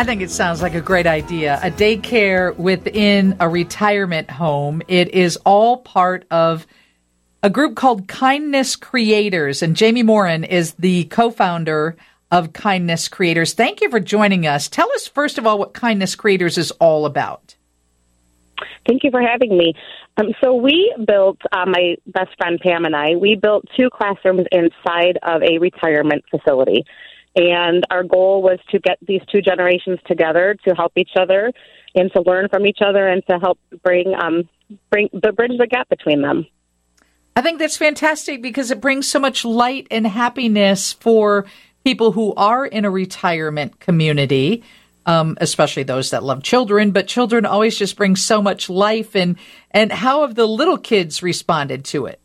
[0.00, 1.60] I think it sounds like a great idea.
[1.62, 4.80] A daycare within a retirement home.
[4.88, 6.66] It is all part of
[7.42, 11.98] a group called Kindness Creators, and Jaime Moran is the co founder
[12.30, 13.52] of Kindness Creators.
[13.52, 14.70] Thank you for joining us.
[14.70, 17.54] Tell us, first of all, what Kindness Creators is all about.
[18.88, 19.74] Thank you for having me.
[20.16, 24.46] Um, so we built, uh, my best friend Pam and I, we built two classrooms
[24.50, 26.86] inside of a retirement facility.
[27.36, 31.52] And our goal was to get these two generations together to help each other
[31.94, 34.48] and to learn from each other and to help bring um,
[34.90, 36.46] bring the bridge the gap between them.
[37.36, 41.46] I think that's fantastic because it brings so much light and happiness for
[41.84, 44.64] people who are in a retirement community,
[45.06, 46.90] um, especially those that love children.
[46.90, 49.14] But children always just bring so much life.
[49.14, 49.36] And
[49.70, 52.19] and how have the little kids responded to it?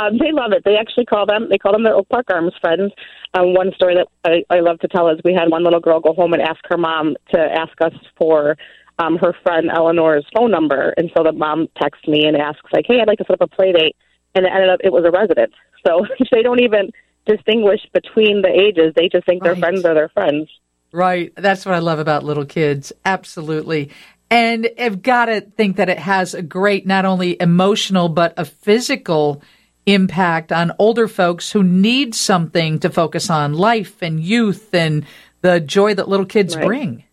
[0.00, 0.64] Um, they love it.
[0.64, 2.92] They actually call them they call them their Oak Park Arms friends.
[3.34, 6.00] Um, one story that I, I love to tell is we had one little girl
[6.00, 8.56] go home and ask her mom to ask us for
[8.98, 12.84] um, her friend Eleanor's phone number, and so the mom texts me and asks like,
[12.86, 13.96] "Hey, I'd like to set up a play date,"
[14.34, 15.52] and it ended up it was a resident.
[15.86, 16.90] So they don't even
[17.26, 19.54] distinguish between the ages; they just think right.
[19.54, 20.48] their friends are their friends.
[20.92, 21.32] Right.
[21.36, 22.92] That's what I love about little kids.
[23.04, 23.90] Absolutely.
[24.30, 28.44] And I've got to think that it has a great, not only emotional, but a
[28.44, 29.42] physical
[29.86, 35.04] impact on older folks who need something to focus on life and youth and
[35.40, 36.66] the joy that little kids right.
[36.66, 37.04] bring.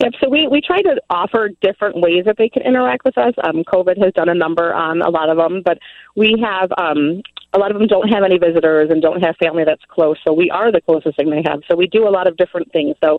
[0.00, 0.12] Yep.
[0.22, 3.34] So we, we try to offer different ways that they can interact with us.
[3.42, 5.78] Um, COVID has done a number on a lot of them, but
[6.14, 9.64] we have um, a lot of them don't have any visitors and don't have family
[9.64, 10.16] that's close.
[10.24, 11.62] So we are the closest thing they have.
[11.68, 12.94] So we do a lot of different things.
[13.02, 13.18] So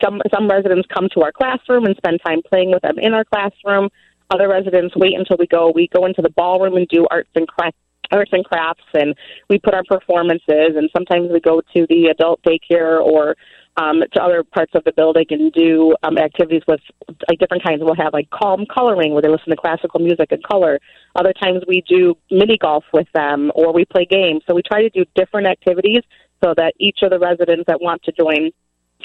[0.00, 3.24] some some residents come to our classroom and spend time playing with them in our
[3.24, 3.88] classroom.
[4.30, 5.72] Other residents wait until we go.
[5.74, 7.78] We go into the ballroom and do arts and crafts
[8.12, 9.14] arts and crafts and
[9.48, 13.36] we put our performances and sometimes we go to the adult daycare or
[13.76, 16.80] um, to other parts of the building and do um, activities with
[17.28, 17.82] like different kinds.
[17.82, 20.80] We'll have like calm coloring where they listen to classical music and color.
[21.14, 24.42] Other times we do mini golf with them or we play games.
[24.48, 26.02] So we try to do different activities
[26.42, 28.50] so that each of the residents that want to join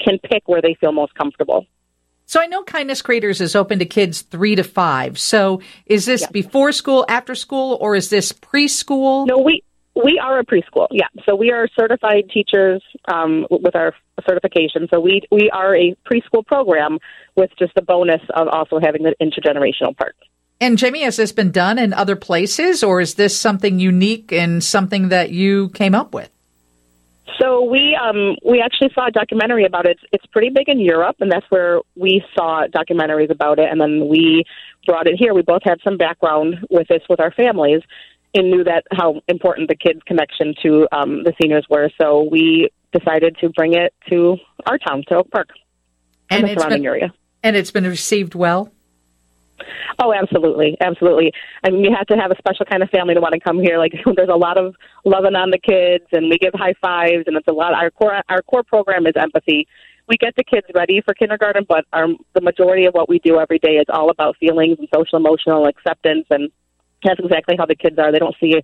[0.04, 1.66] can pick where they feel most comfortable.
[2.26, 5.16] So I know Kindness Creators is open to kids three to five.
[5.16, 9.28] So is this before school, after school, or is this preschool?
[9.28, 9.62] No, we
[9.94, 10.88] we are a preschool.
[10.90, 13.94] Yeah, so we are certified teachers um, with our
[14.28, 14.88] certification.
[14.92, 16.98] So we we are a preschool program
[17.36, 20.16] with just the bonus of also having the intergenerational part.
[20.60, 24.64] And Jaime, has this been done in other places, or is this something unique and
[24.64, 26.30] something that you came up with?
[27.40, 29.98] So we um, we actually saw a documentary about it.
[30.12, 33.68] It's pretty big in Europe, and that's where we saw documentaries about it.
[33.70, 34.44] And then we
[34.86, 35.34] brought it here.
[35.34, 37.82] We both had some background with this with our families,
[38.34, 41.90] and knew that how important the kids' connection to um, the seniors were.
[42.00, 45.48] So we decided to bring it to our town, to Oak Park,
[46.30, 47.14] and, and the surrounding been, area.
[47.42, 48.72] And it's been received well.
[49.98, 51.32] Oh, absolutely, absolutely.
[51.64, 53.58] I mean, you have to have a special kind of family to want to come
[53.60, 53.78] here.
[53.78, 54.74] Like, there's a lot of
[55.04, 57.74] loving on the kids, and we give high fives, and it's a lot.
[57.74, 59.66] Our core, our core program is empathy.
[60.08, 63.40] We get the kids ready for kindergarten, but our, the majority of what we do
[63.40, 66.50] every day is all about feelings and social emotional acceptance, and
[67.02, 68.12] that's exactly how the kids are.
[68.12, 68.54] They don't see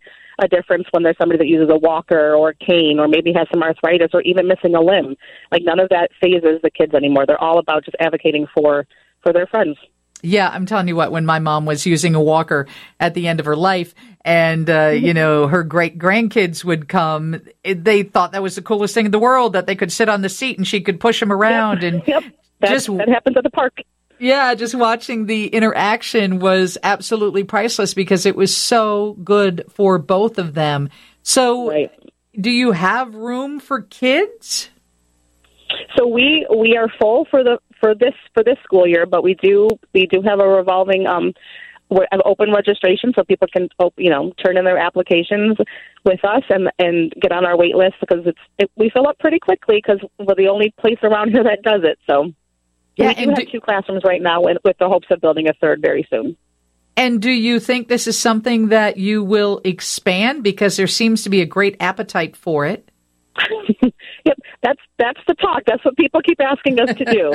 [0.40, 3.48] a difference when there's somebody that uses a walker or a cane, or maybe has
[3.52, 5.16] some arthritis, or even missing a limb.
[5.50, 7.26] Like, none of that phases the kids anymore.
[7.26, 8.86] They're all about just advocating for
[9.22, 9.76] for their friends.
[10.22, 12.68] Yeah, I'm telling you what, when my mom was using a walker
[13.00, 13.92] at the end of her life
[14.24, 18.94] and, uh, you know, her great grandkids would come, they thought that was the coolest
[18.94, 21.18] thing in the world that they could sit on the seat and she could push
[21.20, 21.92] them around yep.
[21.92, 22.24] and yep.
[22.60, 23.78] That, just, that happens at the park.
[24.20, 30.38] Yeah, just watching the interaction was absolutely priceless because it was so good for both
[30.38, 30.90] of them.
[31.24, 31.90] So, right.
[32.40, 34.70] do you have room for kids?
[35.96, 39.34] So we we are full for the for this for this school year, but we
[39.34, 41.32] do we do have a revolving um
[42.24, 45.56] open registration so people can you know turn in their applications
[46.04, 49.18] with us and and get on our wait list because it's it, we fill up
[49.18, 51.98] pretty quickly because we're the only place around here that does it.
[52.08, 52.32] So
[52.96, 55.48] yeah, we do have do, two classrooms right now with, with the hopes of building
[55.48, 56.36] a third very soon.
[56.94, 61.30] And do you think this is something that you will expand because there seems to
[61.30, 62.90] be a great appetite for it?
[64.24, 65.62] yep, that's that's the talk.
[65.66, 67.32] That's what people keep asking us to do.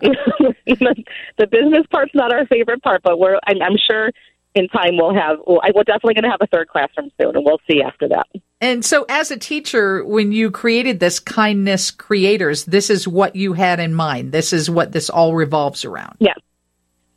[1.38, 4.10] the business part's not our favorite part, but we're I'm, I'm sure
[4.54, 5.38] in time we'll have.
[5.46, 8.08] Well, I, we're definitely going to have a third classroom soon, and we'll see after
[8.08, 8.26] that.
[8.60, 13.52] And so, as a teacher, when you created this kindness creators, this is what you
[13.52, 14.32] had in mind.
[14.32, 16.16] This is what this all revolves around.
[16.20, 16.34] Yeah.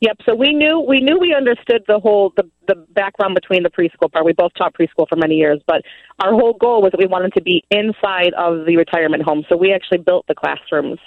[0.00, 0.18] Yep.
[0.26, 4.10] So we knew we knew we understood the whole the the background between the preschool
[4.12, 4.24] part.
[4.24, 5.82] We both taught preschool for many years, but
[6.20, 9.44] our whole goal was that we wanted to be inside of the retirement home.
[9.48, 11.00] So we actually built the classrooms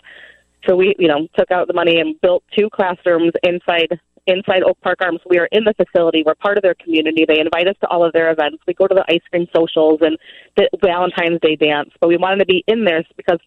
[0.68, 4.80] So we, you know, took out the money and built two classrooms inside inside Oak
[4.82, 5.20] Park Arms.
[5.30, 6.24] We are in the facility.
[6.26, 7.26] We're part of their community.
[7.28, 8.60] They invite us to all of their events.
[8.68, 10.18] We go to the ice cream socials and
[10.58, 11.90] the Valentine's Day dance.
[12.00, 13.40] But we wanted to be in there because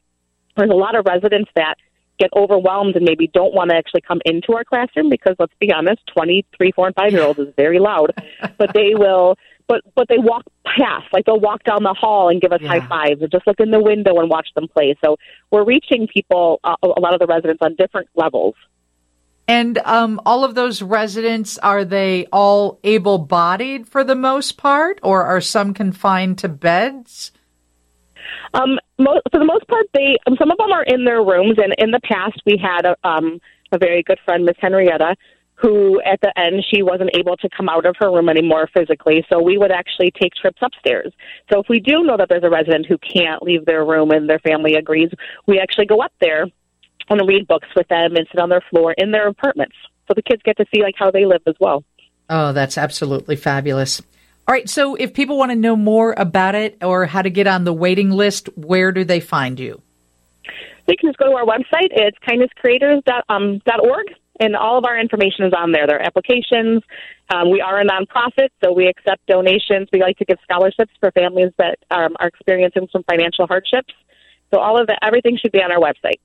[0.56, 1.76] there's a lot of residents that
[2.18, 5.72] get overwhelmed and maybe don't want to actually come into our classroom because let's be
[5.72, 8.12] honest, twenty, three, four, and five year olds is very loud.
[8.58, 12.40] but they will but but they walk past, like they'll walk down the hall and
[12.40, 12.68] give us yeah.
[12.68, 14.94] high fives, or just look in the window and watch them play.
[15.04, 15.16] So
[15.50, 18.54] we're reaching people, uh, a lot of the residents, on different levels.
[19.46, 25.24] And um, all of those residents are they all able-bodied for the most part, or
[25.24, 27.30] are some confined to beds?
[28.54, 31.58] Um, for the most part, they some of them are in their rooms.
[31.58, 33.40] And in the past, we had a, um,
[33.72, 35.16] a very good friend, Miss Henrietta,
[35.56, 39.24] who at the end she wasn't able to come out of her room anymore physically
[39.28, 41.12] so we would actually take trips upstairs
[41.50, 44.28] so if we do know that there's a resident who can't leave their room and
[44.28, 45.10] their family agrees
[45.46, 46.46] we actually go up there
[47.08, 49.76] and read books with them and sit on their floor in their apartments
[50.08, 51.84] so the kids get to see like how they live as well
[52.30, 54.02] oh that's absolutely fabulous
[54.46, 57.46] all right so if people want to know more about it or how to get
[57.46, 59.80] on the waiting list where do they find you
[60.86, 63.60] they can just go to our website it's kindnesscreators.org um,
[64.40, 65.86] and all of our information is on there.
[65.86, 66.82] There are applications.
[67.32, 69.88] Um, we are a nonprofit, so we accept donations.
[69.92, 73.94] We like to give scholarships for families that um, are experiencing some financial hardships.
[74.52, 76.20] So all of that, everything should be on our website.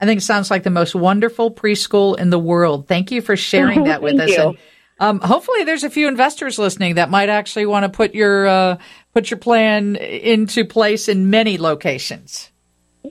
[0.00, 2.88] I think it sounds like the most wonderful preschool in the world.
[2.88, 4.30] Thank you for sharing that with us.
[4.30, 4.48] You.
[4.48, 4.58] And,
[5.00, 8.78] um, hopefully, there's a few investors listening that might actually want to put your uh,
[9.12, 12.50] put your plan into place in many locations.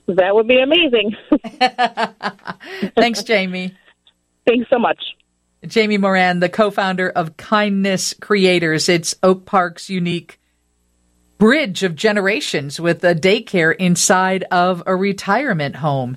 [0.08, 1.16] That would be amazing.
[2.96, 3.74] Thanks, Jaime.
[4.46, 4.98] Thanks so much.
[5.72, 8.88] Jaime Moran, the co founder of Kindness Creators.
[8.88, 10.40] It's Oak Park's unique
[11.38, 16.16] bridge of generations with a daycare inside of a retirement home.